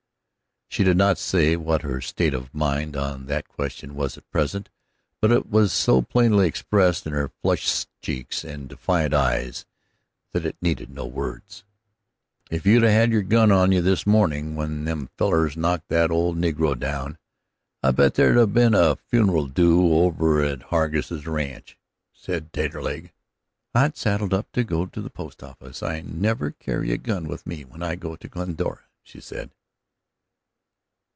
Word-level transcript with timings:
She 0.73 0.85
did 0.85 0.95
not 0.95 1.17
say 1.17 1.57
what 1.57 1.81
her 1.81 1.99
state 1.99 2.33
of 2.33 2.53
mind 2.53 2.95
on 2.95 3.25
that 3.25 3.49
question 3.49 3.93
was 3.93 4.17
at 4.17 4.31
present, 4.31 4.69
but 5.19 5.29
it 5.29 5.47
was 5.47 5.73
so 5.73 6.01
plainly 6.01 6.47
expressed 6.47 7.05
in 7.05 7.11
her 7.11 7.29
flushed 7.41 7.89
cheeks 8.01 8.45
and 8.45 8.69
defiant 8.69 9.13
eyes 9.13 9.65
that 10.31 10.45
it 10.45 10.55
needed 10.61 10.89
no 10.89 11.05
words. 11.05 11.65
"If 12.49 12.65
you'd 12.65 12.85
'a' 12.85 12.89
had 12.89 13.11
your 13.11 13.21
gun 13.21 13.51
on 13.51 13.73
you 13.73 13.81
this 13.81 14.07
morning 14.07 14.55
when 14.55 14.85
them 14.85 15.09
fellers 15.17 15.57
knocked 15.57 15.89
that 15.89 16.09
old 16.09 16.41
coon 16.41 16.79
down 16.79 17.17
I 17.83 17.91
bet 17.91 18.13
there'd 18.13 18.37
'a' 18.37 18.47
been 18.47 18.73
a 18.73 18.95
funeral 18.95 19.47
due 19.47 19.93
over 19.93 20.41
at 20.41 20.49
old 20.51 20.61
Hargus' 20.69 21.27
ranch," 21.27 21.77
said 22.13 22.53
Taterleg. 22.53 23.11
"I'd 23.75 23.97
saddled 23.97 24.33
up 24.33 24.49
to 24.53 24.63
go 24.63 24.85
to 24.85 25.01
the 25.01 25.09
post 25.09 25.43
office; 25.43 25.83
I 25.83 25.99
never 25.99 26.51
carry 26.51 26.93
a 26.93 26.97
gun 26.97 27.27
with 27.27 27.45
me 27.45 27.65
when 27.65 27.83
I 27.83 27.95
go 27.95 28.15
to 28.15 28.27
Glendora," 28.29 28.83
she 29.03 29.19
said. 29.19 29.51